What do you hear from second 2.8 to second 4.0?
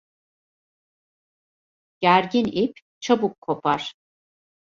çabuk kopar.